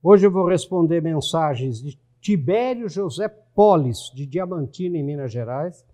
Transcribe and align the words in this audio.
Hoje 0.00 0.24
eu 0.24 0.30
vou 0.30 0.46
responder 0.46 1.02
mensagens 1.02 1.82
de 1.82 1.98
Tibério 2.20 2.88
José 2.88 3.26
Polis, 3.28 4.12
de 4.14 4.26
Diamantina, 4.26 4.96
em 4.96 5.02
Minas 5.02 5.32
Gerais, 5.32 5.84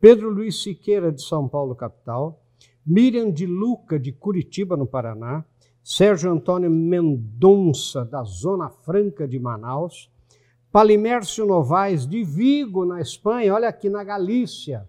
Pedro 0.00 0.28
Luiz 0.28 0.60
Siqueira, 0.60 1.12
de 1.12 1.22
São 1.22 1.48
Paulo, 1.48 1.72
capital, 1.76 2.42
Miriam 2.84 3.30
de 3.30 3.46
Luca, 3.46 3.96
de 3.96 4.10
Curitiba, 4.10 4.76
no 4.76 4.88
Paraná, 4.88 5.44
Sérgio 5.84 6.32
Antônio 6.32 6.68
Mendonça, 6.68 8.04
da 8.04 8.24
Zona 8.24 8.70
Franca 8.70 9.26
de 9.28 9.38
Manaus, 9.38 10.10
Palimércio 10.72 11.46
Novaes, 11.46 12.08
de 12.08 12.24
Vigo, 12.24 12.84
na 12.84 13.00
Espanha, 13.00 13.54
olha 13.54 13.68
aqui 13.68 13.88
na 13.88 14.02
Galícia, 14.02 14.88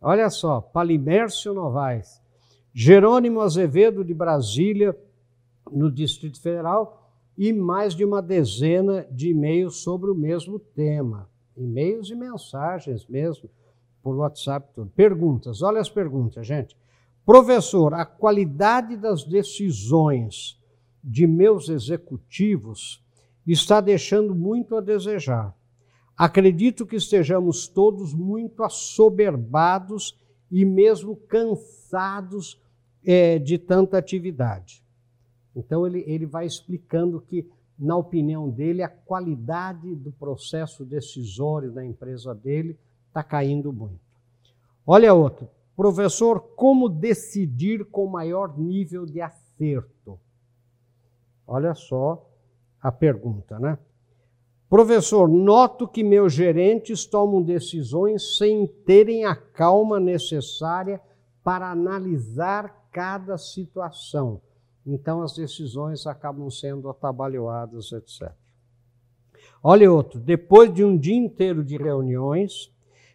olha 0.00 0.30
só, 0.30 0.62
Palimércio 0.62 1.52
Novaes, 1.52 2.22
Jerônimo 2.72 3.42
Azevedo, 3.42 4.02
de 4.02 4.14
Brasília, 4.14 4.96
no 5.70 5.90
Distrito 5.90 6.40
Federal, 6.40 7.05
e 7.36 7.52
mais 7.52 7.94
de 7.94 8.04
uma 8.04 8.22
dezena 8.22 9.06
de 9.10 9.30
e-mails 9.30 9.76
sobre 9.76 10.10
o 10.10 10.14
mesmo 10.14 10.58
tema. 10.58 11.28
E-mails 11.56 12.10
e 12.10 12.14
mensagens 12.14 13.06
mesmo, 13.06 13.50
por 14.02 14.16
WhatsApp. 14.16 14.68
Tudo. 14.74 14.90
Perguntas, 14.94 15.62
olha 15.62 15.80
as 15.80 15.90
perguntas, 15.90 16.46
gente. 16.46 16.76
Professor, 17.24 17.92
a 17.92 18.04
qualidade 18.04 18.96
das 18.96 19.24
decisões 19.24 20.60
de 21.02 21.26
meus 21.26 21.68
executivos 21.68 23.04
está 23.46 23.80
deixando 23.80 24.34
muito 24.34 24.76
a 24.76 24.80
desejar. 24.80 25.54
Acredito 26.16 26.86
que 26.86 26.96
estejamos 26.96 27.68
todos 27.68 28.14
muito 28.14 28.62
assoberbados 28.62 30.18
e 30.50 30.64
mesmo 30.64 31.16
cansados 31.16 32.60
é, 33.04 33.38
de 33.38 33.58
tanta 33.58 33.98
atividade. 33.98 34.85
Então, 35.56 35.86
ele, 35.86 36.04
ele 36.06 36.26
vai 36.26 36.44
explicando 36.44 37.18
que, 37.20 37.50
na 37.78 37.96
opinião 37.96 38.50
dele, 38.50 38.82
a 38.82 38.88
qualidade 38.88 39.94
do 39.94 40.12
processo 40.12 40.84
decisório 40.84 41.72
da 41.72 41.84
empresa 41.84 42.34
dele 42.34 42.78
está 43.08 43.22
caindo 43.22 43.72
muito. 43.72 43.98
Olha 44.86 45.14
outro. 45.14 45.48
Professor, 45.74 46.40
como 46.54 46.88
decidir 46.88 47.86
com 47.86 48.06
maior 48.06 48.58
nível 48.58 49.06
de 49.06 49.20
acerto? 49.20 50.18
Olha 51.46 51.74
só 51.74 52.28
a 52.80 52.92
pergunta, 52.92 53.58
né? 53.58 53.78
Professor, 54.68 55.28
noto 55.28 55.86
que 55.86 56.02
meus 56.02 56.32
gerentes 56.32 57.06
tomam 57.06 57.40
decisões 57.42 58.36
sem 58.36 58.66
terem 58.66 59.24
a 59.24 59.34
calma 59.34 60.00
necessária 60.00 61.00
para 61.42 61.70
analisar 61.70 62.88
cada 62.90 63.38
situação. 63.38 64.40
Então 64.86 65.20
as 65.22 65.34
decisões 65.34 66.06
acabam 66.06 66.48
sendo 66.50 66.88
atabalhoadas, 66.88 67.90
etc. 67.92 68.32
Olha 69.62 69.90
outro, 69.90 70.20
depois 70.20 70.72
de 70.72 70.84
um 70.84 70.96
dia 70.96 71.16
inteiro 71.16 71.64
de 71.64 71.76
reuniões, 71.76 72.72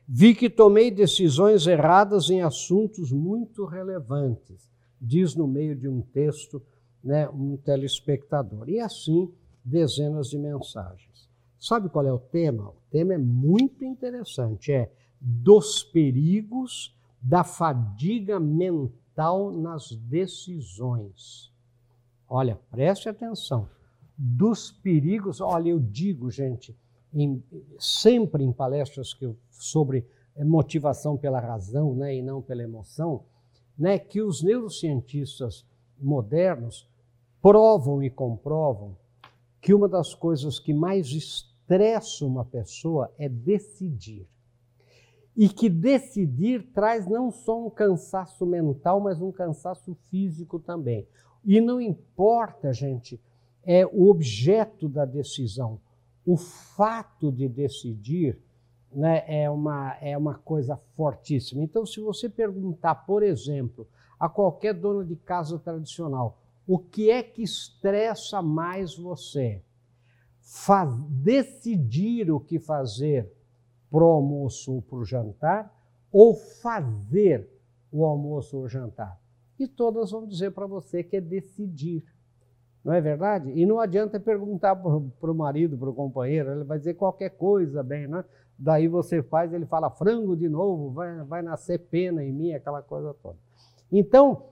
vi 0.07 0.35
que 0.35 0.49
tomei 0.49 0.91
decisões 0.91 1.65
erradas 1.65 2.29
em 2.29 2.41
assuntos 2.41 3.11
muito 3.11 3.65
relevantes, 3.65 4.69
diz 4.99 5.33
no 5.35 5.47
meio 5.47 5.75
de 5.75 5.87
um 5.87 6.01
texto 6.01 6.61
né, 7.03 7.27
um 7.29 7.57
telespectador. 7.57 8.69
E 8.69 8.79
assim, 8.79 9.31
dezenas 9.63 10.29
de 10.29 10.37
mensagens. 10.37 11.29
Sabe 11.59 11.89
qual 11.89 12.05
é 12.05 12.11
o 12.11 12.19
tema? 12.19 12.69
O 12.69 12.75
tema 12.89 13.13
é 13.13 13.17
muito 13.17 13.85
interessante, 13.85 14.71
é 14.71 14.91
dos 15.19 15.83
perigos 15.83 16.95
da 17.21 17.43
fadiga 17.43 18.39
mental 18.39 19.51
nas 19.51 19.91
decisões. 19.91 21.50
Olha, 22.33 22.57
preste 22.69 23.09
atenção. 23.09 23.67
Dos 24.17 24.71
perigos, 24.71 25.41
olha, 25.41 25.67
eu 25.67 25.79
digo, 25.81 26.31
gente, 26.31 26.73
em, 27.13 27.43
sempre 27.77 28.41
em 28.41 28.53
palestras 28.53 29.13
que 29.13 29.25
eu, 29.25 29.35
sobre 29.49 30.07
eh, 30.37 30.45
motivação 30.45 31.17
pela 31.17 31.41
razão 31.41 31.93
né, 31.93 32.15
e 32.15 32.21
não 32.21 32.41
pela 32.41 32.63
emoção, 32.63 33.25
né, 33.77 33.99
que 33.99 34.21
os 34.21 34.41
neurocientistas 34.41 35.65
modernos 35.99 36.87
provam 37.41 38.01
e 38.01 38.09
comprovam 38.09 38.95
que 39.59 39.73
uma 39.73 39.89
das 39.89 40.13
coisas 40.13 40.57
que 40.57 40.73
mais 40.73 41.07
estressa 41.07 42.25
uma 42.25 42.45
pessoa 42.45 43.11
é 43.19 43.27
decidir. 43.27 44.25
E 45.35 45.49
que 45.49 45.69
decidir 45.69 46.71
traz 46.71 47.05
não 47.05 47.29
só 47.29 47.65
um 47.65 47.69
cansaço 47.69 48.45
mental, 48.45 49.01
mas 49.01 49.21
um 49.21 49.33
cansaço 49.33 49.97
físico 50.09 50.59
também. 50.59 51.05
E 51.43 51.59
não 51.59 51.81
importa, 51.81 52.71
gente, 52.71 53.19
é 53.63 53.85
o 53.85 54.09
objeto 54.09 54.87
da 54.87 55.05
decisão. 55.05 55.79
O 56.25 56.37
fato 56.37 57.31
de 57.31 57.47
decidir 57.47 58.39
né, 58.93 59.23
é, 59.27 59.49
uma, 59.49 59.97
é 60.01 60.17
uma 60.17 60.35
coisa 60.35 60.77
fortíssima. 60.95 61.63
Então, 61.63 61.85
se 61.85 61.99
você 61.99 62.29
perguntar, 62.29 62.95
por 62.95 63.23
exemplo, 63.23 63.87
a 64.19 64.29
qualquer 64.29 64.73
dono 64.73 65.03
de 65.03 65.15
casa 65.15 65.57
tradicional, 65.57 66.37
o 66.67 66.77
que 66.77 67.09
é 67.09 67.23
que 67.23 67.41
estressa 67.41 68.41
mais 68.41 68.95
você? 68.95 69.63
Faz, 70.39 70.93
decidir 71.09 72.31
o 72.31 72.39
que 72.39 72.59
fazer 72.59 73.31
para 73.89 74.03
o 74.03 74.07
almoço 74.07 74.75
ou 74.75 74.81
para 74.81 74.97
o 74.99 75.05
jantar, 75.05 75.75
ou 76.11 76.35
fazer 76.35 77.49
o 77.91 78.05
almoço 78.05 78.57
ou 78.57 78.63
o 78.63 78.69
jantar? 78.69 79.19
E 79.63 79.67
todas 79.67 80.11
vão 80.11 80.27
dizer 80.27 80.51
para 80.51 80.65
você 80.65 81.03
que 81.03 81.17
é 81.17 81.21
decidir. 81.21 82.03
Não 82.83 82.93
é 82.93 82.99
verdade? 82.99 83.51
E 83.51 83.65
não 83.65 83.79
adianta 83.79 84.19
perguntar 84.19 84.75
para 84.75 85.31
o 85.31 85.35
marido, 85.35 85.77
para 85.77 85.89
o 85.89 85.93
companheiro, 85.93 86.51
ele 86.51 86.63
vai 86.63 86.79
dizer 86.79 86.95
qualquer 86.95 87.29
coisa 87.29 87.83
bem, 87.83 88.07
né? 88.07 88.25
Daí 88.57 88.87
você 88.87 89.21
faz, 89.21 89.53
ele 89.53 89.65
fala 89.65 89.89
frango 89.89 90.35
de 90.35 90.49
novo, 90.49 90.91
vai, 90.91 91.23
vai 91.23 91.41
nascer 91.41 91.79
pena 91.79 92.23
em 92.23 92.31
mim, 92.31 92.53
aquela 92.53 92.81
coisa 92.81 93.13
toda. 93.21 93.37
Então, 93.91 94.45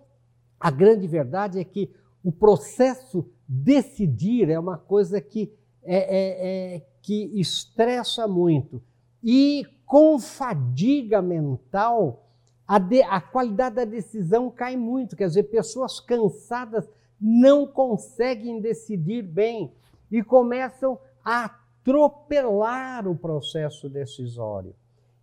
a 0.59 0.69
grande 0.69 1.08
verdade 1.08 1.59
é 1.59 1.64
que 1.64 1.92
o 2.24 2.31
processo 2.31 3.25
decidir 3.48 4.50
é 4.50 4.59
uma 4.59 4.78
coisa 4.78 5.22
que, 5.22 5.52
é, 5.84 5.98
é, 5.98 6.75
é, 6.75 6.86
que 7.02 7.40
estressa 7.40 8.28
muito. 8.28 8.81
E 9.24 9.64
com 9.86 10.19
fadiga 10.19 11.22
mental, 11.22 12.29
a, 12.69 12.78
de, 12.78 13.02
a 13.02 13.19
qualidade 13.19 13.78
da 13.78 13.84
decisão 13.84 14.52
cai 14.52 14.78
muito. 14.78 15.16
Quer 15.16 15.28
dizer, 15.28 15.44
pessoas 15.46 16.00
cansadas 16.00 16.88
não 17.19 17.66
conseguem 17.66 18.62
decidir 18.62 19.24
bem 19.24 19.74
e 20.12 20.22
começam 20.22 21.00
a 21.25 21.46
atropelar 21.46 23.07
o 23.07 23.16
processo 23.16 23.90
decisório. 23.90 24.75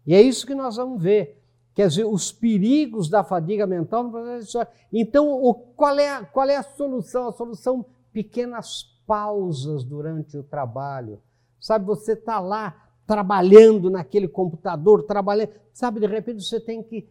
E 0.04 0.12
é 0.12 0.20
isso 0.20 0.44
que 0.44 0.56
nós 0.56 0.74
vamos 0.74 1.00
ver. 1.00 1.40
Quer 1.72 1.86
dizer, 1.86 2.04
os 2.04 2.32
perigos 2.32 3.08
da 3.08 3.22
fadiga 3.22 3.64
mental 3.64 4.02
no 4.02 4.10
processo 4.10 4.38
decisório. 4.40 4.72
Então, 4.92 5.30
o, 5.30 5.54
qual, 5.54 5.96
é 6.00 6.10
a, 6.10 6.24
qual 6.24 6.48
é 6.48 6.56
a 6.56 6.64
solução? 6.64 7.28
A 7.28 7.32
solução, 7.32 7.86
pequenas 8.12 8.82
pausas 9.06 9.84
durante 9.84 10.36
o 10.36 10.42
trabalho. 10.42 11.22
Sabe, 11.60 11.84
você 11.84 12.14
está 12.14 12.40
lá 12.40 12.88
trabalhando 13.06 13.88
naquele 13.88 14.26
computador, 14.26 15.04
trabalhando, 15.04 15.50
sabe, 15.72 16.00
de 16.00 16.08
repente 16.08 16.42
você 16.42 16.58
tem 16.58 16.82
que 16.82 17.08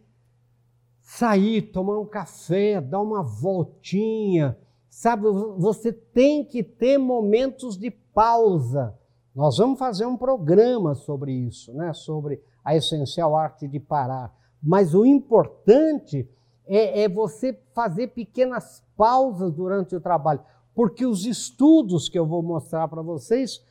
sair, 1.06 1.62
tomar 1.62 2.00
um 2.00 2.04
café, 2.04 2.80
dar 2.80 3.00
uma 3.00 3.22
voltinha. 3.22 4.58
Sabe, 4.90 5.22
você 5.56 5.92
tem 5.92 6.44
que 6.44 6.64
ter 6.64 6.98
momentos 6.98 7.78
de 7.78 7.92
pausa. 7.92 8.92
Nós 9.32 9.56
vamos 9.56 9.78
fazer 9.78 10.04
um 10.04 10.16
programa 10.16 10.96
sobre 10.96 11.32
isso, 11.32 11.72
né? 11.74 11.92
sobre 11.92 12.42
a 12.64 12.74
essencial 12.74 13.36
arte 13.36 13.68
de 13.68 13.78
parar. 13.78 14.34
Mas 14.60 14.94
o 14.94 15.06
importante 15.06 16.28
é, 16.66 17.02
é 17.02 17.08
você 17.08 17.56
fazer 17.72 18.08
pequenas 18.08 18.82
pausas 18.96 19.52
durante 19.52 19.94
o 19.94 20.00
trabalho, 20.00 20.40
porque 20.74 21.06
os 21.06 21.24
estudos 21.24 22.08
que 22.08 22.18
eu 22.18 22.26
vou 22.26 22.42
mostrar 22.42 22.88
para 22.88 23.00
vocês 23.00 23.62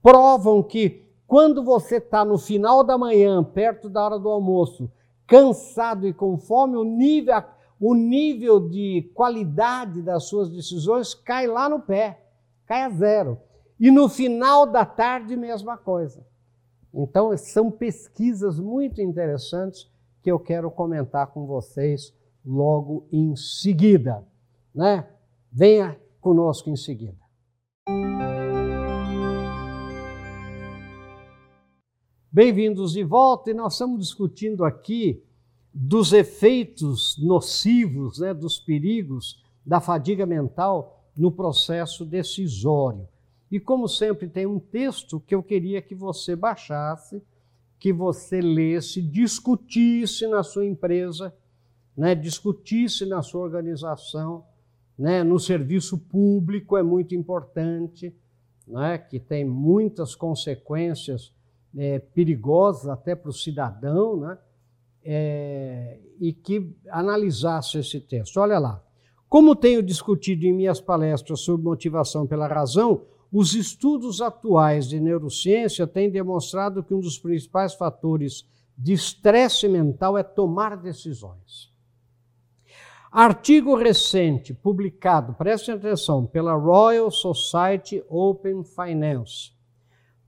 provam 0.00 0.62
que 0.62 1.04
quando 1.26 1.64
você 1.64 1.96
está 1.96 2.24
no 2.24 2.38
final 2.38 2.84
da 2.84 2.96
manhã, 2.96 3.42
perto 3.42 3.88
da 3.88 4.04
hora 4.04 4.18
do 4.20 4.28
almoço, 4.28 4.88
cansado 5.26 6.06
e 6.06 6.12
com 6.12 6.38
fome, 6.38 6.76
o 6.76 6.84
nível, 6.84 7.42
o 7.80 7.94
nível 7.94 8.68
de 8.68 9.10
qualidade 9.14 10.02
das 10.02 10.24
suas 10.24 10.50
decisões 10.50 11.14
cai 11.14 11.46
lá 11.46 11.68
no 11.68 11.80
pé, 11.80 12.24
cai 12.66 12.82
a 12.82 12.90
zero. 12.90 13.38
E 13.78 13.90
no 13.90 14.08
final 14.08 14.66
da 14.66 14.84
tarde, 14.84 15.36
mesma 15.36 15.76
coisa. 15.76 16.26
Então, 16.94 17.36
são 17.36 17.70
pesquisas 17.70 18.58
muito 18.58 19.02
interessantes 19.02 19.90
que 20.22 20.30
eu 20.30 20.38
quero 20.38 20.70
comentar 20.70 21.26
com 21.26 21.46
vocês 21.46 22.14
logo 22.44 23.06
em 23.12 23.36
seguida. 23.36 24.26
Né? 24.74 25.06
Venha 25.52 26.00
conosco 26.20 26.70
em 26.70 26.76
seguida. 26.76 27.18
Bem-vindos 32.36 32.92
de 32.92 33.02
volta 33.02 33.50
e 33.50 33.54
nós 33.54 33.72
estamos 33.72 33.98
discutindo 33.98 34.62
aqui 34.62 35.22
dos 35.72 36.12
efeitos 36.12 37.16
nocivos, 37.16 38.18
né, 38.18 38.34
dos 38.34 38.58
perigos 38.58 39.42
da 39.64 39.80
fadiga 39.80 40.26
mental 40.26 41.02
no 41.16 41.32
processo 41.32 42.04
decisório. 42.04 43.08
E 43.50 43.58
como 43.58 43.88
sempre, 43.88 44.28
tem 44.28 44.44
um 44.44 44.58
texto 44.58 45.18
que 45.18 45.34
eu 45.34 45.42
queria 45.42 45.80
que 45.80 45.94
você 45.94 46.36
baixasse, 46.36 47.22
que 47.78 47.90
você 47.90 48.42
lesse, 48.42 49.00
discutisse 49.00 50.26
na 50.26 50.42
sua 50.42 50.66
empresa, 50.66 51.34
né, 51.96 52.14
discutisse 52.14 53.06
na 53.06 53.22
sua 53.22 53.40
organização, 53.40 54.44
né, 54.98 55.24
no 55.24 55.40
serviço 55.40 55.96
público 55.96 56.76
é 56.76 56.82
muito 56.82 57.14
importante, 57.14 58.14
né, 58.68 58.98
que 58.98 59.18
tem 59.18 59.42
muitas 59.42 60.14
consequências 60.14 61.34
é, 61.76 61.98
perigosas 61.98 62.88
até 62.88 63.14
para 63.14 63.30
o 63.30 63.34
cidadão, 63.34 64.16
né, 64.16 64.38
é, 65.04 65.98
e 66.18 66.32
que 66.32 66.74
analisasse 66.90 67.78
esse 67.78 68.00
texto. 68.00 68.38
Olha 68.38 68.58
lá. 68.58 68.82
Como 69.28 69.56
tenho 69.56 69.82
discutido 69.82 70.46
em 70.46 70.52
minhas 70.52 70.80
palestras 70.80 71.40
sobre 71.40 71.64
motivação 71.64 72.26
pela 72.26 72.46
razão, 72.46 73.02
os 73.32 73.54
estudos 73.54 74.22
atuais 74.22 74.88
de 74.88 75.00
neurociência 75.00 75.86
têm 75.86 76.08
demonstrado 76.08 76.82
que 76.82 76.94
um 76.94 77.00
dos 77.00 77.18
principais 77.18 77.74
fatores 77.74 78.48
de 78.78 78.92
estresse 78.92 79.66
mental 79.68 80.16
é 80.16 80.22
tomar 80.22 80.76
decisões. 80.76 81.74
Artigo 83.10 83.74
recente 83.74 84.52
publicado, 84.52 85.32
prestem 85.34 85.74
atenção, 85.74 86.26
pela 86.26 86.54
Royal 86.54 87.10
Society 87.10 88.04
Open 88.08 88.62
Finance, 88.62 89.52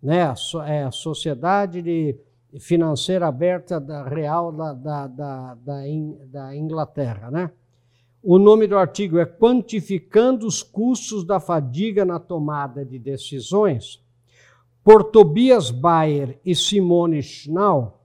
né, 0.02 0.22
a, 0.22 0.90
Sociedade 0.90 1.82
de 1.82 2.18
Financeira 2.60 3.26
Aberta 3.26 3.80
da 3.80 4.08
Real 4.08 4.52
da, 4.52 4.72
da, 4.72 5.06
da, 5.06 5.54
da 6.26 6.56
Inglaterra. 6.56 7.30
Né? 7.30 7.50
O 8.22 8.38
nome 8.38 8.66
do 8.66 8.76
artigo 8.76 9.18
é 9.18 9.26
Quantificando 9.26 10.46
os 10.46 10.62
Custos 10.62 11.24
da 11.24 11.38
Fadiga 11.40 12.04
na 12.04 12.18
Tomada 12.18 12.84
de 12.84 12.98
Decisões, 12.98 14.02
por 14.82 15.04
Tobias 15.04 15.70
Bayer 15.70 16.40
e 16.44 16.54
Simone 16.54 17.22
Schnau 17.22 17.98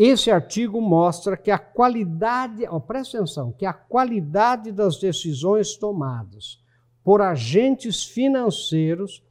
esse 0.00 0.30
artigo 0.30 0.80
mostra 0.80 1.36
que 1.36 1.50
a 1.50 1.58
qualidade, 1.58 2.64
oh, 2.70 2.80
presta 2.80 3.16
atenção, 3.18 3.50
que 3.50 3.66
a 3.66 3.72
qualidade 3.72 4.70
das 4.70 4.96
decisões 4.96 5.76
tomadas 5.76 6.62
por 7.02 7.20
agentes 7.20 8.04
financeiros 8.04 9.24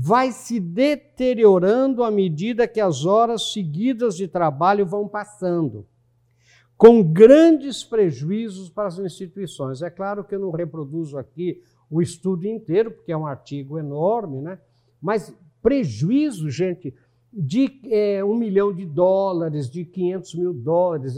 vai 0.00 0.30
se 0.30 0.60
deteriorando 0.60 2.04
à 2.04 2.10
medida 2.10 2.68
que 2.68 2.78
as 2.78 3.04
horas 3.04 3.52
seguidas 3.52 4.16
de 4.16 4.28
trabalho 4.28 4.86
vão 4.86 5.08
passando, 5.08 5.84
com 6.76 7.02
grandes 7.02 7.82
prejuízos 7.82 8.70
para 8.70 8.86
as 8.86 9.00
instituições. 9.00 9.82
É 9.82 9.90
claro 9.90 10.22
que 10.22 10.36
eu 10.36 10.38
não 10.38 10.52
reproduzo 10.52 11.18
aqui 11.18 11.60
o 11.90 12.00
estudo 12.00 12.46
inteiro, 12.46 12.92
porque 12.92 13.10
é 13.10 13.16
um 13.16 13.26
artigo 13.26 13.76
enorme, 13.76 14.40
né? 14.40 14.60
Mas 15.02 15.34
prejuízo, 15.60 16.48
gente, 16.48 16.94
de 17.32 17.80
é, 17.90 18.24
um 18.24 18.36
milhão 18.36 18.72
de 18.72 18.86
dólares, 18.86 19.68
de 19.68 19.84
500 19.84 20.34
mil 20.36 20.52
dólares, 20.52 21.16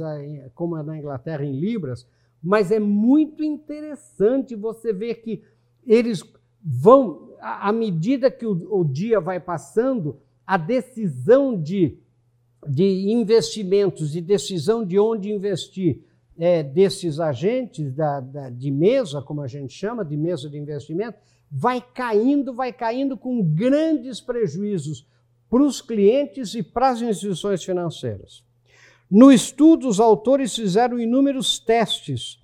como 0.54 0.78
é 0.78 0.82
na 0.82 0.96
Inglaterra 0.96 1.44
em 1.44 1.52
libras, 1.52 2.08
mas 2.42 2.70
é 2.70 2.80
muito 2.80 3.44
interessante 3.44 4.56
você 4.56 4.90
ver 4.90 5.16
que 5.16 5.42
eles 5.86 6.24
vão, 6.64 7.29
à 7.40 7.72
medida 7.72 8.30
que 8.30 8.46
o, 8.46 8.80
o 8.80 8.84
dia 8.84 9.20
vai 9.20 9.40
passando, 9.40 10.18
a 10.46 10.56
decisão 10.56 11.60
de, 11.60 11.98
de 12.66 13.10
investimentos 13.10 14.16
e 14.16 14.20
decisão 14.20 14.84
de 14.84 14.98
onde 14.98 15.30
investir 15.30 16.02
é, 16.38 16.62
desses 16.62 17.20
agentes 17.20 17.92
da, 17.92 18.20
da, 18.20 18.50
de 18.50 18.70
mesa, 18.70 19.20
como 19.20 19.42
a 19.42 19.46
gente 19.46 19.72
chama, 19.72 20.04
de 20.04 20.16
mesa 20.16 20.48
de 20.48 20.58
investimento, 20.58 21.18
vai 21.50 21.84
caindo, 21.94 22.54
vai 22.54 22.72
caindo 22.72 23.16
com 23.16 23.42
grandes 23.42 24.20
prejuízos 24.20 25.06
para 25.48 25.62
os 25.62 25.80
clientes 25.80 26.54
e 26.54 26.62
para 26.62 26.90
as 26.90 27.02
instituições 27.02 27.62
financeiras. 27.62 28.44
No 29.10 29.32
estudo, 29.32 29.88
os 29.88 29.98
autores 29.98 30.54
fizeram 30.54 30.98
inúmeros 30.98 31.58
testes 31.58 32.38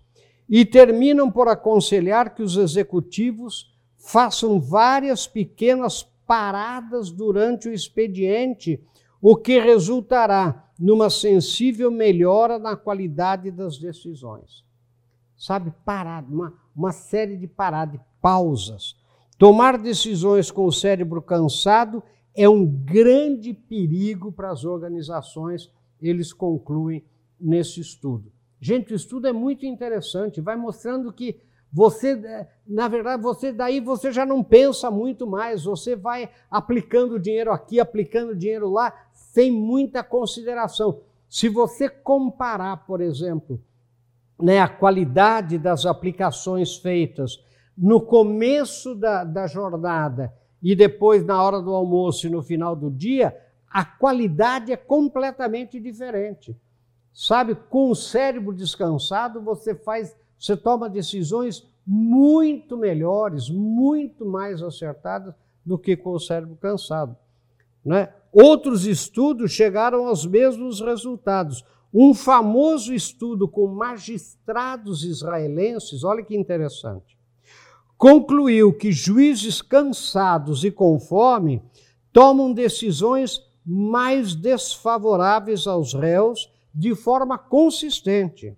e 0.49 0.64
terminam 0.64 1.31
por 1.31 1.49
aconselhar 1.49 2.34
que 2.34 2.42
os 2.42 2.56
executivos 2.56 3.75
façam 4.06 4.61
várias 4.61 5.26
pequenas 5.26 6.05
paradas 6.25 7.11
durante 7.11 7.69
o 7.69 7.73
expediente, 7.73 8.81
o 9.20 9.35
que 9.35 9.58
resultará 9.58 10.70
numa 10.79 11.11
sensível 11.11 11.91
melhora 11.91 12.56
na 12.56 12.76
qualidade 12.76 13.50
das 13.50 13.79
decisões. 13.79 14.64
Sabe, 15.37 15.75
parada, 15.85 16.32
uma, 16.32 16.55
uma 16.75 16.93
série 16.93 17.37
de 17.37 17.49
paradas, 17.49 18.00
pausas. 18.23 18.97
Tomar 19.37 19.76
decisões 19.76 20.52
com 20.52 20.67
o 20.67 20.73
cérebro 20.73 21.20
cansado 21.20 22.00
é 22.32 22.49
um 22.49 22.64
grande 22.64 23.52
perigo 23.52 24.31
para 24.31 24.50
as 24.50 24.64
organizações, 24.64 25.69
eles 26.00 26.32
concluem 26.32 27.05
nesse 27.41 27.81
estudo. 27.81 28.32
Gente, 28.61 28.93
o 28.93 28.97
estudo 28.97 29.26
é 29.26 29.32
muito 29.32 29.67
interessante, 29.67 30.41
vai 30.41 30.55
mostrando 30.55 31.12
que 31.12 31.41
você, 31.76 32.12
é, 32.12 32.49
na 32.67 32.88
verdade, 32.88 33.23
você 33.23 33.52
daí 33.52 33.81
você 33.81 34.11
já 34.11 34.25
não 34.25 34.43
pensa 34.43 34.90
muito 34.90 35.26
mais, 35.26 35.64
você 35.64 35.94
vai 35.94 36.31
aplicando 36.50 37.20
dinheiro 37.20 37.52
aqui, 37.52 37.78
aplicando 37.78 38.34
dinheiro 38.34 38.70
lá, 38.70 38.94
sem 39.12 39.50
muita 39.50 40.02
consideração. 40.02 41.00
Se 41.28 41.50
você 41.50 41.87
comparar, 41.90 42.87
por 42.87 43.02
exemplo, 43.02 43.61
né, 44.40 44.58
a 44.58 44.69
qualidade 44.69 45.58
das 45.58 45.84
aplicações 45.84 46.76
feitas 46.76 47.44
no 47.76 48.00
começo 48.00 48.94
da, 48.94 49.23
da 49.23 49.46
jornada 49.46 50.32
e 50.62 50.75
depois 50.75 51.26
na 51.26 51.43
hora 51.43 51.61
do 51.61 51.75
almoço 51.75 52.26
e 52.26 52.31
no 52.31 52.43
final 52.43 52.75
do 52.75 52.90
dia, 52.90 53.37
a 53.69 53.84
qualidade 53.84 54.73
é 54.73 54.78
completamente 54.78 55.78
diferente. 55.78 56.56
Sabe, 57.12 57.55
com 57.55 57.90
o 57.90 57.94
cérebro 57.94 58.55
descansado, 58.55 59.43
você 59.43 59.75
faz, 59.75 60.17
você 60.38 60.56
toma 60.56 60.88
decisões 60.88 61.67
muito 61.87 62.77
melhores, 62.77 63.49
muito 63.49 64.25
mais 64.27 64.62
acertadas 64.62 65.35
do 65.65 65.79
que 65.79 65.97
com 65.97 66.11
o 66.11 66.21
cérebro 66.21 66.56
cansado. 66.56 67.17
Né? 67.85 68.12
Outros 68.33 68.87
estudos 68.87 69.53
chegaram 69.53 70.06
aos 70.06 70.27
mesmos 70.27 70.81
resultados. 70.81 71.65
Um 71.94 72.12
famoso 72.12 72.93
estudo 72.93 73.49
com 73.49 73.67
magistrados 73.69 75.05
israelenses, 75.05 76.05
olha 76.05 76.23
que 76.23 76.37
interessante 76.37 77.17
concluiu 77.99 78.73
que 78.73 78.93
juízes 78.93 79.62
cansados 79.62 80.65
e 80.65 80.71
com 80.71 80.99
fome 80.99 81.62
tomam 82.12 82.53
decisões 82.53 83.43
mais 83.64 84.35
desfavoráveis 84.35 85.66
aos 85.66 85.95
réus 85.95 86.50
de 86.75 86.95
forma 86.95 87.38
consistente. 87.38 88.57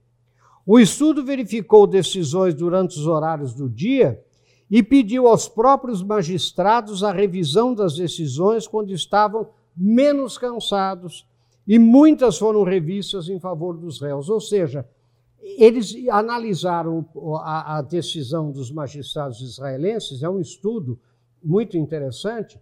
O 0.70 0.78
estudo 0.78 1.24
verificou 1.24 1.86
decisões 1.86 2.54
durante 2.54 2.98
os 2.98 3.06
horários 3.06 3.54
do 3.54 3.70
dia 3.70 4.22
e 4.70 4.82
pediu 4.82 5.26
aos 5.26 5.48
próprios 5.48 6.02
magistrados 6.02 7.02
a 7.02 7.10
revisão 7.10 7.74
das 7.74 7.96
decisões 7.96 8.68
quando 8.68 8.92
estavam 8.92 9.48
menos 9.74 10.36
cansados, 10.36 11.26
e 11.66 11.78
muitas 11.78 12.36
foram 12.36 12.64
revistas 12.64 13.30
em 13.30 13.40
favor 13.40 13.78
dos 13.78 13.98
réus. 13.98 14.28
Ou 14.28 14.42
seja, 14.42 14.86
eles 15.40 16.06
analisaram 16.10 17.02
a, 17.40 17.78
a, 17.78 17.80
decisão 17.80 18.52
dos 18.52 18.70
magistrados 18.70 19.40
israelenses, 19.40 20.22
é 20.22 20.28
um 20.28 20.38
estudo 20.38 21.00
muito 21.42 21.78
interessante, 21.78 22.60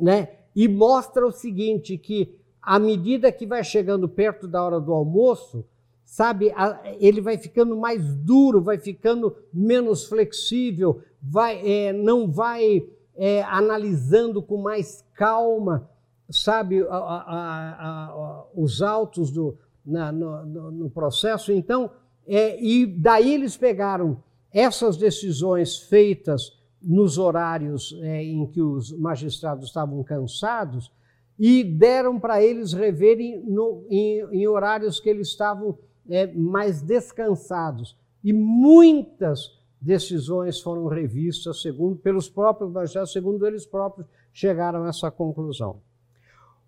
né? 0.00 0.36
e 0.56 0.66
mostra 0.66 1.26
o 1.26 1.30
seguinte, 1.30 1.98
que 1.98 2.34
à 2.62 2.78
medida 2.78 3.30
que 3.30 3.46
vai 3.46 3.62
chegando 3.62 4.08
perto 4.08 4.48
da 4.48 4.64
hora 4.64 4.80
do 4.80 4.94
almoço, 4.94 5.66
sabe, 6.10 6.52
ele 6.98 7.20
vai 7.20 7.38
ficando 7.38 7.76
mais 7.76 8.04
duro, 8.16 8.60
vai 8.60 8.78
ficando 8.78 9.36
menos 9.54 10.06
flexível, 10.06 11.00
vai, 11.22 11.62
é, 11.64 11.92
não 11.92 12.28
vai 12.28 12.84
é, 13.16 13.44
analisando 13.44 14.42
com 14.42 14.56
mais 14.56 15.04
calma, 15.14 15.88
sabe, 16.28 16.82
a, 16.82 16.96
a, 16.96 18.44
os 18.56 18.82
autos 18.82 19.30
do, 19.30 19.56
na, 19.86 20.10
no, 20.10 20.44
no, 20.44 20.70
no, 20.72 20.90
processo. 20.90 21.52
Então, 21.52 21.88
é, 22.26 22.60
e 22.60 22.86
daí 22.86 23.32
eles 23.32 23.56
pegaram 23.56 24.20
essas 24.52 24.96
decisões 24.96 25.78
feitas 25.78 26.58
nos 26.82 27.18
horários 27.18 27.96
é, 28.02 28.24
em 28.24 28.44
que 28.48 28.60
os 28.60 28.90
magistrados 28.98 29.68
estavam 29.68 30.02
cansados 30.02 30.90
e 31.38 31.62
deram 31.62 32.18
para 32.18 32.42
eles 32.42 32.72
reverem 32.72 33.44
no, 33.46 33.86
em, 33.88 34.26
em, 34.32 34.48
horários 34.48 34.98
que 34.98 35.08
eles 35.08 35.28
estavam 35.28 35.78
é, 36.08 36.26
mais 36.32 36.82
descansados. 36.82 37.96
E 38.22 38.32
muitas 38.32 39.58
decisões 39.80 40.60
foram 40.60 40.86
revistas 40.86 41.62
segundo 41.62 41.96
pelos 41.96 42.28
próprios 42.28 42.70
magistrados, 42.70 43.12
segundo 43.12 43.46
eles 43.46 43.64
próprios 43.64 44.06
chegaram 44.32 44.84
a 44.84 44.88
essa 44.88 45.10
conclusão. 45.10 45.80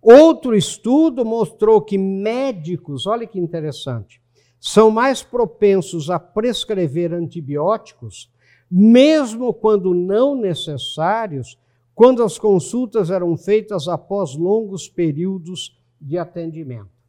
Outro 0.01 0.57
estudo 0.57 1.25
mostrou 1.25 1.81
que 1.81 1.97
médicos, 1.97 3.07
olha 3.07 3.27
que 3.27 3.39
interessante, 3.39 4.21
são 4.59 4.91
mais 4.91 5.23
propensos 5.23 6.11
a 6.11 6.19
prescrever 6.19 7.13
antibióticos, 7.13 8.31
mesmo 8.71 9.53
quando 9.53 9.95
não 9.95 10.35
necessários, 10.35 11.59
quando 11.95 12.23
as 12.23 12.39
consultas 12.39 13.11
eram 13.11 13.37
feitas 13.37 13.87
após 13.87 14.35
longos 14.35 14.89
períodos 14.89 15.77
de 16.01 16.17
atendimento. 16.17 17.02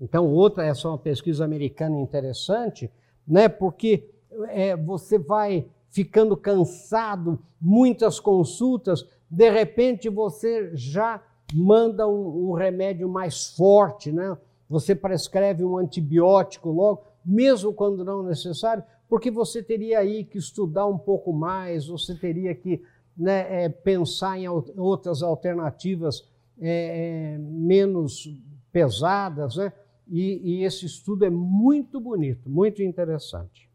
Então, 0.00 0.26
outra, 0.26 0.64
essa 0.64 0.86
é 0.86 0.90
uma 0.90 0.98
pesquisa 0.98 1.44
americana 1.44 1.98
interessante, 1.98 2.90
né, 3.26 3.48
porque 3.48 4.08
é, 4.48 4.76
você 4.76 5.18
vai 5.18 5.66
ficando 5.90 6.36
cansado, 6.36 7.38
muitas 7.60 8.20
consultas, 8.20 9.06
de 9.30 9.50
repente 9.50 10.08
você 10.08 10.70
já 10.74 11.22
manda 11.52 12.06
um, 12.06 12.50
um 12.50 12.52
remédio 12.52 13.08
mais 13.08 13.48
forte, 13.56 14.12
né? 14.12 14.36
Você 14.68 14.94
prescreve 14.94 15.64
um 15.64 15.78
antibiótico 15.78 16.70
logo, 16.70 17.04
mesmo 17.24 17.72
quando 17.72 18.04
não 18.04 18.22
necessário, 18.22 18.84
porque 19.08 19.30
você 19.30 19.62
teria 19.62 19.98
aí 19.98 20.24
que 20.24 20.36
estudar 20.36 20.86
um 20.86 20.98
pouco 20.98 21.32
mais, 21.32 21.86
você 21.86 22.14
teria 22.14 22.54
que 22.54 22.82
né, 23.16 23.64
é, 23.64 23.68
pensar 23.68 24.38
em 24.38 24.46
outras 24.46 25.22
alternativas 25.22 26.28
é, 26.60 27.34
é, 27.34 27.38
menos 27.38 28.28
pesadas, 28.70 29.56
né? 29.56 29.72
E, 30.08 30.40
e 30.60 30.64
esse 30.64 30.86
estudo 30.86 31.24
é 31.24 31.30
muito 31.30 32.00
bonito, 32.00 32.48
muito 32.48 32.82
interessante. 32.82 33.68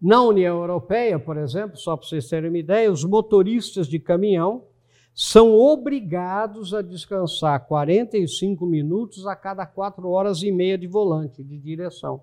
Na 0.00 0.22
União 0.22 0.60
Europeia, 0.60 1.18
por 1.18 1.36
exemplo, 1.36 1.76
só 1.76 1.96
para 1.96 2.06
vocês 2.06 2.28
terem 2.28 2.50
uma 2.50 2.58
ideia, 2.58 2.90
os 2.90 3.04
motoristas 3.04 3.88
de 3.88 3.98
caminhão 3.98 4.64
são 5.12 5.52
obrigados 5.52 6.72
a 6.72 6.80
descansar 6.80 7.66
45 7.66 8.64
minutos 8.64 9.26
a 9.26 9.34
cada 9.34 9.66
quatro 9.66 10.08
horas 10.10 10.44
e 10.44 10.52
meia 10.52 10.78
de 10.78 10.86
volante, 10.86 11.42
de 11.42 11.58
direção, 11.58 12.22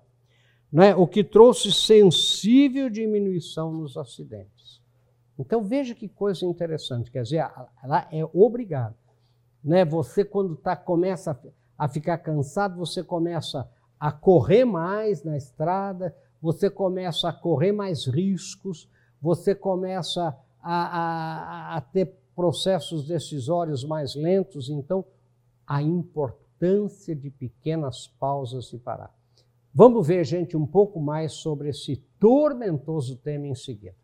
né? 0.72 0.94
o 0.94 1.06
que 1.06 1.22
trouxe 1.22 1.70
sensível 1.70 2.88
diminuição 2.88 3.70
nos 3.70 3.98
acidentes. 3.98 4.80
Então 5.38 5.62
veja 5.62 5.94
que 5.94 6.08
coisa 6.08 6.46
interessante, 6.46 7.10
quer 7.10 7.22
dizer, 7.22 7.46
ela 7.84 8.08
é 8.10 8.24
obrigado. 8.32 8.96
Né? 9.62 9.84
Você, 9.84 10.24
quando 10.24 10.56
tá, 10.56 10.74
começa 10.74 11.38
a 11.78 11.88
ficar 11.88 12.18
cansado, 12.18 12.76
você 12.76 13.02
começa 13.02 13.68
a 13.98 14.12
correr 14.12 14.64
mais 14.64 15.24
na 15.24 15.36
estrada, 15.36 16.14
você 16.40 16.70
começa 16.70 17.28
a 17.28 17.32
correr 17.32 17.72
mais 17.72 18.06
riscos, 18.06 18.88
você 19.20 19.54
começa 19.54 20.36
a, 20.62 21.72
a, 21.72 21.76
a 21.76 21.80
ter 21.80 22.14
processos 22.34 23.06
decisórios 23.06 23.84
mais 23.84 24.14
lentos, 24.14 24.68
então 24.68 25.04
a 25.66 25.82
importância 25.82 27.14
de 27.14 27.30
pequenas 27.30 28.06
pausas 28.20 28.72
e 28.72 28.78
parar. 28.78 29.14
Vamos 29.74 30.06
ver, 30.06 30.24
gente, 30.24 30.56
um 30.56 30.66
pouco 30.66 31.00
mais 31.00 31.32
sobre 31.32 31.68
esse 31.70 31.96
tormentoso 32.18 33.16
tema 33.16 33.46
em 33.46 33.54
seguida. 33.54 33.96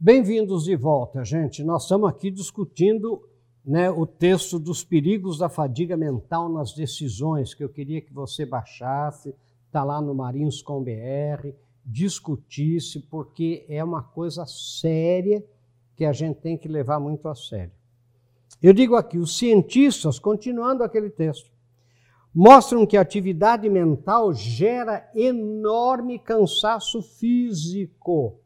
Bem-vindos 0.00 0.64
de 0.64 0.76
volta, 0.76 1.24
gente. 1.24 1.64
Nós 1.64 1.82
estamos 1.82 2.08
aqui 2.08 2.30
discutindo 2.30 3.28
né, 3.64 3.90
o 3.90 4.06
texto 4.06 4.56
dos 4.56 4.84
perigos 4.84 5.38
da 5.38 5.48
fadiga 5.48 5.96
mental 5.96 6.48
nas 6.48 6.72
decisões, 6.72 7.52
que 7.52 7.64
eu 7.64 7.68
queria 7.68 8.00
que 8.00 8.14
você 8.14 8.46
baixasse, 8.46 9.34
está 9.66 9.82
lá 9.82 10.00
no 10.00 10.14
Marins 10.14 10.62
com 10.62 10.82
BR 10.84 11.52
discutisse, 11.84 13.00
porque 13.00 13.64
é 13.68 13.82
uma 13.82 14.02
coisa 14.02 14.44
séria 14.46 15.42
que 15.96 16.04
a 16.04 16.12
gente 16.12 16.36
tem 16.36 16.56
que 16.56 16.68
levar 16.68 17.00
muito 17.00 17.26
a 17.28 17.34
sério. 17.34 17.72
Eu 18.62 18.72
digo 18.72 18.94
aqui, 18.94 19.18
os 19.18 19.36
cientistas, 19.36 20.18
continuando 20.18 20.84
aquele 20.84 21.10
texto, 21.10 21.50
mostram 22.32 22.86
que 22.86 22.96
a 22.96 23.00
atividade 23.00 23.68
mental 23.68 24.32
gera 24.32 25.10
enorme 25.14 26.18
cansaço 26.18 27.02
físico. 27.02 28.38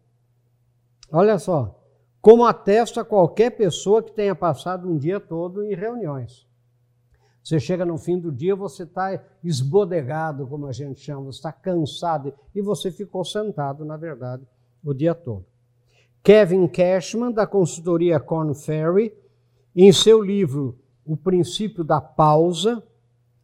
Olha 1.13 1.39
só, 1.39 1.79
como 2.23 2.47
atesta 2.47 3.05
qualquer 3.05 3.51
pessoa 3.51 4.03
que 4.03 4.13
tenha 4.13 4.35
passado 4.35 4.89
um 4.89 4.97
dia 4.97 5.21
todo 5.21 5.63
em 5.63 5.75
reuniões. 5.75 6.49
Você 7.45 7.61
chega 7.61 7.85
no 7.85 7.99
fim 7.99 8.19
do 8.19 8.33
dia, 8.33 8.57
você 8.57 8.85
está 8.85 9.23
esbodegado, 9.45 10.47
como 10.47 10.67
a 10.67 10.73
gente 10.73 11.01
chama, 11.01 11.25
você 11.25 11.39
está 11.39 11.53
cansado 11.53 12.33
e 12.55 12.63
você 12.63 12.91
ficou 12.91 13.25
sentado, 13.25 13.85
na 13.85 13.97
verdade, 13.97 14.47
o 14.83 14.95
dia 14.95 15.15
todo. 15.15 15.45
Kevin 16.23 16.67
Cashman, 16.69 17.33
da 17.33 17.47
consultoria 17.47 18.21
Corn 18.21 18.55
Ferry, 18.55 19.13
em 19.75 19.93
seu 19.93 20.23
livro 20.23 20.79
O 21.05 21.17
Princípio 21.17 21.83
da 21.83 22.01
Pausa, 22.01 22.83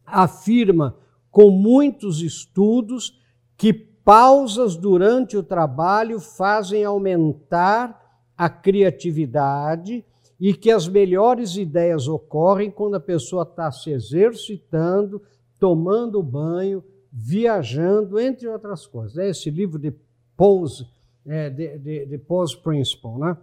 afirma 0.05 0.95
com 1.29 1.51
muitos 1.51 2.21
estudos 2.21 3.21
que 3.57 3.88
pausas 4.09 4.75
durante 4.75 5.37
o 5.37 5.43
trabalho 5.43 6.19
fazem 6.19 6.83
aumentar 6.83 8.25
a 8.35 8.49
criatividade 8.49 10.03
e 10.39 10.51
que 10.51 10.71
as 10.71 10.87
melhores 10.87 11.55
ideias 11.55 12.07
ocorrem 12.07 12.71
quando 12.71 12.95
a 12.95 12.99
pessoa 12.99 13.43
está 13.43 13.71
se 13.71 13.91
exercitando, 13.91 15.21
tomando 15.59 16.23
banho, 16.23 16.83
viajando, 17.11 18.19
entre 18.19 18.47
outras 18.47 18.87
coisas. 18.87 19.15
É 19.15 19.29
esse 19.29 19.51
livro 19.51 19.77
de 19.77 19.93
Pose, 20.35 20.87
é, 21.23 21.51
de, 21.51 21.77
de, 21.77 22.05
de, 22.07 22.17
Pose 22.17 22.57
Principle, 22.57 23.11
né? 23.19 23.37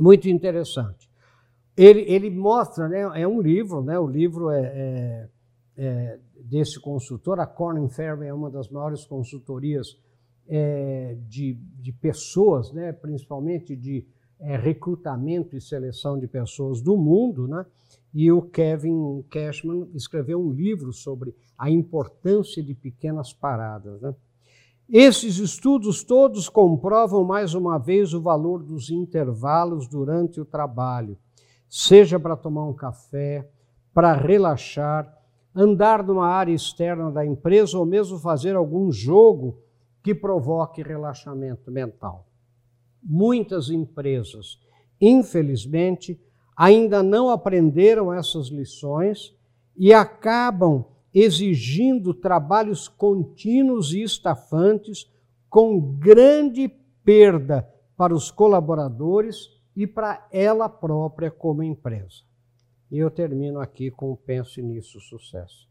Muito 0.00 0.26
interessante. 0.26 1.06
Ele, 1.76 2.00
ele 2.08 2.30
mostra, 2.30 2.88
né, 2.88 3.10
é 3.20 3.28
um 3.28 3.42
livro, 3.42 3.82
né, 3.82 3.98
o 3.98 4.06
livro 4.06 4.48
é, 4.48 4.62
é, 4.62 5.28
é 5.76 6.18
desse 6.36 6.80
consultor, 6.80 7.40
a 7.40 7.46
Corning 7.46 7.88
Ferry 7.88 8.26
é 8.26 8.34
uma 8.34 8.50
das 8.50 8.68
maiores 8.68 9.04
consultorias 9.04 9.98
é, 10.48 11.16
de, 11.28 11.54
de 11.54 11.92
pessoas, 11.92 12.72
né, 12.72 12.92
principalmente 12.92 13.74
de 13.76 14.04
é, 14.40 14.56
recrutamento 14.56 15.56
e 15.56 15.60
seleção 15.60 16.18
de 16.18 16.26
pessoas 16.26 16.80
do 16.80 16.96
mundo, 16.96 17.46
né? 17.46 17.64
E 18.12 18.30
o 18.30 18.42
Kevin 18.42 19.24
Cashman 19.30 19.88
escreveu 19.94 20.38
um 20.38 20.52
livro 20.52 20.92
sobre 20.92 21.34
a 21.56 21.70
importância 21.70 22.62
de 22.62 22.74
pequenas 22.74 23.32
paradas. 23.32 24.02
Né? 24.02 24.14
Esses 24.88 25.38
estudos 25.38 26.04
todos 26.04 26.48
comprovam 26.48 27.24
mais 27.24 27.54
uma 27.54 27.78
vez 27.78 28.12
o 28.12 28.20
valor 28.20 28.62
dos 28.62 28.90
intervalos 28.90 29.88
durante 29.88 30.40
o 30.40 30.44
trabalho, 30.44 31.16
seja 31.70 32.20
para 32.20 32.36
tomar 32.36 32.66
um 32.66 32.74
café, 32.74 33.48
para 33.94 34.12
relaxar, 34.12 35.21
andar 35.54 36.02
numa 36.02 36.26
área 36.26 36.52
externa 36.52 37.10
da 37.10 37.24
empresa 37.24 37.78
ou 37.78 37.86
mesmo 37.86 38.18
fazer 38.18 38.56
algum 38.56 38.90
jogo 38.90 39.58
que 40.02 40.14
provoque 40.14 40.82
relaxamento 40.82 41.70
mental 41.70 42.26
muitas 43.02 43.68
empresas, 43.68 44.58
infelizmente, 45.00 46.20
ainda 46.56 47.02
não 47.02 47.30
aprenderam 47.30 48.12
essas 48.12 48.48
lições 48.48 49.34
e 49.76 49.92
acabam 49.92 50.84
exigindo 51.12 52.14
trabalhos 52.14 52.88
contínuos 52.88 53.92
e 53.92 54.02
estafantes 54.02 55.10
com 55.48 55.98
grande 55.98 56.68
perda 57.04 57.68
para 57.96 58.14
os 58.14 58.30
colaboradores 58.30 59.48
e 59.74 59.86
para 59.86 60.26
ela 60.30 60.68
própria 60.68 61.30
como 61.30 61.62
empresa. 61.62 62.22
E 62.92 62.98
eu 62.98 63.10
termino 63.10 63.58
aqui 63.58 63.90
com 63.90 64.14
Pense 64.14 64.60
Nisso 64.60 65.00
Sucesso. 65.00 65.66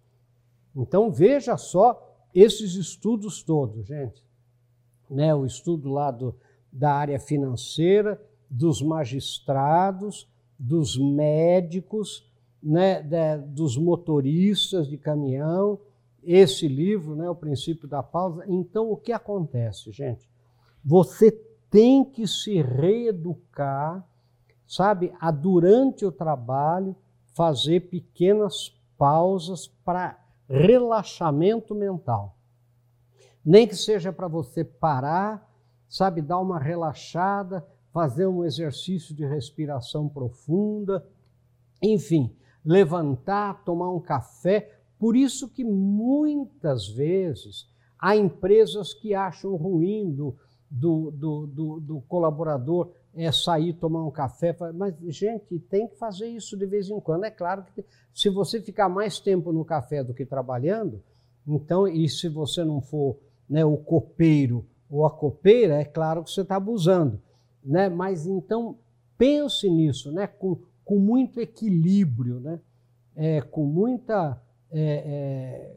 Então 0.75 1.11
veja 1.11 1.55
só 1.55 2.17
esses 2.33 2.73
estudos 2.73 3.43
todos, 3.43 3.85
gente. 3.85 4.25
Né, 5.07 5.35
o 5.35 5.45
estudo 5.45 5.87
lá 5.87 6.09
do, 6.09 6.35
da 6.71 6.95
área 6.95 7.19
financeira, 7.19 8.19
dos 8.49 8.81
magistrados, 8.81 10.27
dos 10.57 10.97
médicos, 10.97 12.27
né, 12.63 13.03
dos 13.49 13.77
motoristas 13.77 14.87
de 14.87 14.97
caminhão. 14.97 15.79
Esse 16.23 16.67
livro, 16.67 17.15
né, 17.15 17.29
O 17.29 17.35
Princípio 17.35 17.87
da 17.87 18.01
Pausa. 18.01 18.45
Então, 18.47 18.91
o 18.91 18.97
que 18.97 19.11
acontece, 19.11 19.91
gente? 19.91 20.27
Você 20.83 21.29
tem 21.69 22.03
que 22.03 22.25
se 22.25 22.63
reeducar, 22.63 24.03
sabe, 24.65 25.13
a 25.19 25.29
durante 25.29 26.03
o 26.03 26.11
trabalho 26.11 26.95
fazer 27.33 27.89
pequenas 27.89 28.69
pausas 28.97 29.67
para 29.67 30.19
relaxamento 30.47 31.73
mental. 31.73 32.37
Nem 33.43 33.67
que 33.67 33.75
seja 33.75 34.11
para 34.13 34.27
você 34.27 34.63
parar 34.63 35.51
sabe, 35.91 36.21
dar 36.21 36.39
uma 36.39 36.57
relaxada, 36.57 37.67
fazer 37.91 38.25
um 38.25 38.45
exercício 38.45 39.13
de 39.13 39.25
respiração 39.25 40.07
profunda, 40.07 41.05
enfim, 41.81 42.33
levantar, 42.63 43.65
tomar 43.65 43.91
um 43.91 43.99
café. 43.99 44.79
Por 44.97 45.17
isso 45.17 45.49
que 45.49 45.65
muitas 45.65 46.87
vezes 46.87 47.69
há 47.99 48.15
empresas 48.15 48.93
que 48.93 49.13
acham 49.13 49.53
ruim 49.57 50.13
do, 50.13 50.33
do, 50.69 51.11
do, 51.11 51.47
do, 51.47 51.79
do 51.81 52.01
colaborador 52.07 52.93
é 53.13 53.31
sair 53.31 53.73
tomar 53.73 54.05
um 54.05 54.11
café, 54.11 54.55
mas 54.73 54.95
gente, 55.09 55.59
tem 55.59 55.87
que 55.87 55.97
fazer 55.97 56.27
isso 56.27 56.55
de 56.57 56.65
vez 56.65 56.89
em 56.89 56.99
quando. 56.99 57.25
É 57.25 57.31
claro 57.31 57.63
que 57.63 57.83
se 58.13 58.29
você 58.29 58.61
ficar 58.61 58.87
mais 58.87 59.19
tempo 59.19 59.51
no 59.51 59.65
café 59.65 60.03
do 60.03 60.13
que 60.13 60.25
trabalhando, 60.25 61.01
então, 61.45 61.87
e 61.87 62.07
se 62.07 62.29
você 62.29 62.63
não 62.63 62.81
for 62.81 63.17
né, 63.49 63.65
o 63.65 63.77
copeiro 63.77 64.65
ou 64.89 65.05
a 65.05 65.11
copeira, 65.11 65.75
é 65.75 65.85
claro 65.85 66.23
que 66.23 66.31
você 66.31 66.41
está 66.41 66.55
abusando. 66.55 67.21
Né? 67.63 67.89
Mas 67.89 68.25
então 68.25 68.77
pense 69.17 69.69
nisso, 69.69 70.11
né? 70.11 70.27
com, 70.27 70.59
com 70.83 70.97
muito 70.97 71.39
equilíbrio, 71.39 72.39
né? 72.39 72.59
É, 73.15 73.41
com 73.41 73.65
muita. 73.65 74.41
É, 74.71 74.81
é, 75.05 75.75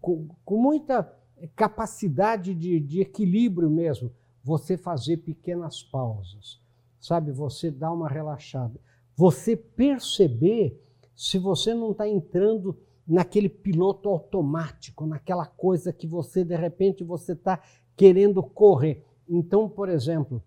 com, 0.00 0.28
com, 0.44 0.60
muita 0.60 1.10
capacidade 1.54 2.52
de, 2.54 2.80
de 2.80 3.00
equilíbrio 3.00 3.70
mesmo, 3.70 4.10
você 4.44 4.76
fazer 4.76 5.16
pequenas 5.16 5.82
pausas, 5.82 6.60
sabe? 7.00 7.32
Você 7.32 7.70
dar 7.70 7.92
uma 7.92 8.08
relaxada. 8.08 8.78
Você 9.16 9.56
perceber 9.56 10.78
se 11.16 11.38
você 11.38 11.72
não 11.72 11.92
está 11.92 12.06
entrando 12.06 12.78
naquele 13.06 13.48
piloto 13.48 14.08
automático, 14.08 15.06
naquela 15.06 15.46
coisa 15.46 15.92
que 15.92 16.06
você, 16.06 16.44
de 16.44 16.56
repente, 16.56 17.02
você 17.02 17.32
está 17.32 17.62
querendo 17.96 18.42
correr. 18.42 19.04
Então, 19.28 19.68
por 19.68 19.88
exemplo, 19.88 20.42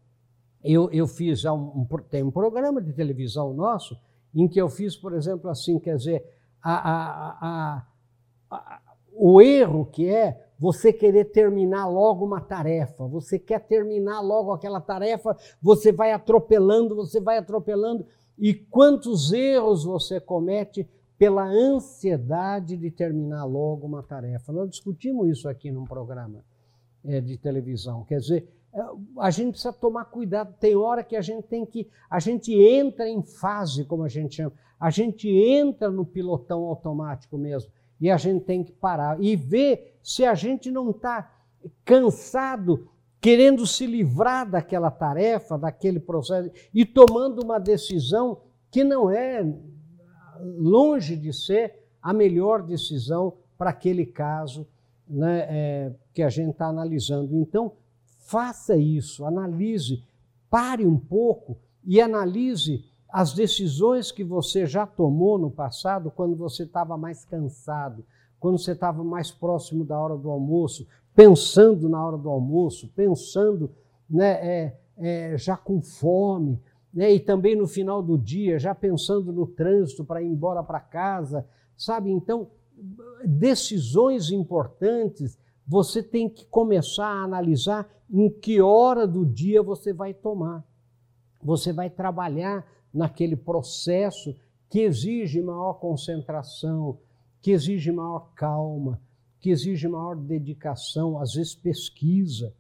eu, 0.64 0.92
eu 0.92 1.08
fiz 1.08 1.44
um, 1.46 1.56
um, 1.56 1.88
tem 2.10 2.22
um 2.22 2.32
programa 2.32 2.82
de 2.82 2.94
televisão 2.94 3.54
nosso 3.54 3.98
em 4.36 4.48
que 4.48 4.62
eu 4.62 4.70
fiz, 4.70 4.96
por 4.96 5.14
exemplo, 5.14 5.50
assim, 5.50 5.80
quer 5.80 5.96
dizer, 5.96 6.24
a, 6.62 6.74
a, 6.92 7.88
a, 8.52 8.82
o 9.14 9.42
erro 9.42 9.86
que 9.86 10.08
é 10.08 10.47
você 10.60 10.92
querer 10.92 11.26
terminar 11.26 11.88
logo 11.88 12.26
uma 12.26 12.42
tarefa, 12.42 13.06
você 13.06 13.38
quer 13.38 13.60
terminar 13.60 14.22
logo 14.22 14.52
aquela 14.52 14.82
tarefa, 14.82 15.36
você 15.62 15.92
vai 15.92 16.12
atropelando, 16.12 16.96
você 16.96 17.20
vai 17.20 17.38
atropelando, 17.38 18.06
e 18.38 18.54
quantos 18.54 19.32
erros 19.32 19.84
você 19.84 20.20
comete 20.20 20.88
pela 21.18 21.46
ansiedade 21.46 22.78
de 22.78 22.92
terminar 22.92 23.44
logo 23.46 23.88
uma 23.88 24.04
tarefa. 24.04 24.52
Nós 24.52 24.70
discutimos 24.70 25.28
isso 25.30 25.50
aqui 25.50 25.72
num 25.72 25.86
programa 25.86 26.44
é, 27.04 27.20
de 27.20 27.38
televisão. 27.38 28.04
Quer 28.04 28.20
dizer, 28.20 28.48
é, 28.74 28.82
a 29.20 29.32
gente 29.32 29.52
precisa 29.52 29.74
tomar 29.74 30.06
cuidado. 30.06 30.54
Tem 30.60 30.76
hora 30.76 31.04
que 31.04 31.16
a 31.16 31.22
gente 31.22 31.48
tem 31.48 31.66
que. 31.66 31.90
A 32.10 32.20
gente 32.20 32.54
entra 32.54 33.10
em 33.10 33.24
fase, 33.24 33.84
como 33.84 34.04
a 34.04 34.08
gente 34.08 34.36
chama. 34.36 34.54
A 34.80 34.92
gente 34.92 35.28
entra 35.28 35.90
no 35.90 36.06
pilotão 36.06 36.66
automático 36.66 37.36
mesmo. 37.36 37.72
E 38.00 38.10
a 38.10 38.18
gente 38.18 38.46
tem 38.46 38.64
que 38.64 38.72
parar 38.72 39.22
e 39.22 39.36
ver 39.36 40.00
se 40.04 40.24
a 40.24 40.36
gente 40.36 40.72
não 40.72 40.92
está 40.92 41.32
cansado, 41.84 42.88
querendo 43.20 43.66
se 43.66 43.86
livrar 43.86 44.50
daquela 44.50 44.92
tarefa, 44.92 45.58
daquele 45.58 46.00
processo, 46.00 46.52
e 46.74 46.86
tomando 46.86 47.44
uma 47.44 47.60
decisão 47.60 48.42
que 48.70 48.84
não 48.84 49.10
é 49.10 49.44
longe 50.40 51.16
de 51.16 51.34
ser 51.34 51.88
a 52.02 52.14
melhor 52.14 52.62
decisão 52.62 53.34
para 53.58 53.72
aquele 53.72 54.06
caso 54.06 54.68
né, 55.08 55.48
é, 55.50 55.92
que 56.14 56.22
a 56.22 56.30
gente 56.30 56.52
está 56.52 56.68
analisando. 56.68 57.36
Então, 57.36 57.74
faça 58.20 58.76
isso, 58.76 59.26
analise, 59.26 60.04
pare 60.50 60.86
um 60.86 60.98
pouco 60.98 61.58
e 61.84 62.00
analise 62.00 62.86
as 63.10 63.34
decisões 63.34 64.12
que 64.12 64.24
você 64.24 64.66
já 64.66 64.86
tomou 64.86 65.38
no 65.38 65.50
passado 65.50 66.12
quando 66.12 66.36
você 66.36 66.64
estava 66.64 66.98
mais 66.98 67.24
cansado, 67.26 68.06
quando 68.40 68.58
você 68.58 68.74
estava 68.74 69.04
mais 69.04 69.32
próximo 69.32 69.84
da 69.86 69.98
hora 70.00 70.18
do 70.18 70.30
almoço, 70.30 70.86
pensando 71.16 71.90
na 71.90 72.06
hora 72.06 72.18
do 72.18 72.30
almoço, 72.30 72.92
pensando 72.96 73.72
né, 74.10 74.34
é, 74.46 74.78
é, 74.98 75.38
já 75.38 75.56
com 75.58 75.82
fome, 75.82 76.60
né? 76.94 77.14
e 77.14 77.20
também 77.20 77.56
no 77.56 77.68
final 77.68 78.04
do 78.04 78.18
dia, 78.18 78.60
já 78.60 78.76
pensando 78.76 79.32
no 79.32 79.48
trânsito 79.48 80.04
para 80.04 80.22
ir 80.22 80.28
embora 80.28 80.62
para 80.62 80.80
casa, 80.80 81.46
sabe? 81.76 82.12
Então, 82.12 82.48
decisões 83.26 84.32
importantes 84.32 85.38
você 85.68 86.02
tem 86.02 86.30
que 86.30 86.46
começar 86.46 87.08
a 87.08 87.24
analisar 87.24 87.90
em 88.10 88.30
que 88.30 88.62
hora 88.62 89.06
do 89.06 89.26
dia 89.26 89.62
você 89.62 89.92
vai 89.92 90.14
tomar. 90.14 90.64
Você 91.44 91.74
vai 91.74 91.90
trabalhar 91.90 92.66
naquele 92.94 93.36
processo 93.36 94.36
que 94.70 94.80
exige 94.82 95.42
maior 95.42 95.74
concentração, 95.74 96.98
que 97.42 97.52
exige 97.52 97.92
maior 97.92 98.32
calma, 98.36 99.00
que 99.40 99.50
exige 99.50 99.88
maior 99.88 100.16
dedicação, 100.16 101.20
às 101.20 101.34
vezes 101.34 101.56
pesquisa. 101.56 102.54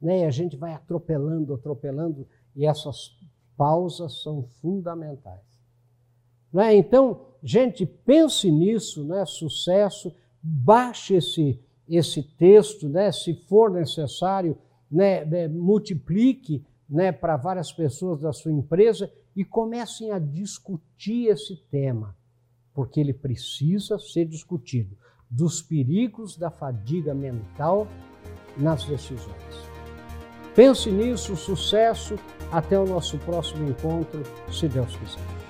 Né? 0.00 0.26
A 0.26 0.30
gente 0.30 0.56
vai 0.56 0.72
atropelando, 0.72 1.54
atropelando, 1.54 2.26
e 2.56 2.66
essas 2.66 3.16
pausas 3.56 4.22
são 4.22 4.42
fundamentais. 4.60 5.40
Né? 6.52 6.74
Então, 6.74 7.20
gente, 7.42 7.86
pense 7.86 8.50
nisso, 8.50 9.04
né? 9.04 9.24
sucesso, 9.24 10.12
baixe 10.42 11.14
esse, 11.14 11.60
esse 11.88 12.22
texto, 12.22 12.88
né? 12.88 13.12
se 13.12 13.34
for 13.34 13.70
necessário, 13.70 14.58
né? 14.90 15.24
Multiplique 15.48 16.64
né? 16.88 17.12
para 17.12 17.36
várias 17.36 17.72
pessoas 17.72 18.20
da 18.20 18.32
sua 18.32 18.52
empresa 18.52 19.10
e 19.34 19.44
comecem 19.44 20.10
a 20.12 20.18
discutir 20.18 21.26
esse 21.28 21.56
tema, 21.70 22.16
porque 22.74 23.00
ele 23.00 23.14
precisa 23.14 23.98
ser 23.98 24.26
discutido 24.26 24.96
dos 25.30 25.62
perigos 25.62 26.36
da 26.36 26.50
fadiga 26.50 27.14
mental 27.14 27.88
nas 28.56 28.84
decisões. 28.84 29.72
Pense 30.54 30.90
nisso, 30.90 31.34
sucesso. 31.36 32.16
Até 32.50 32.78
o 32.78 32.84
nosso 32.84 33.16
próximo 33.18 33.66
encontro, 33.70 34.22
se 34.52 34.68
Deus 34.68 34.94
quiser. 34.96 35.41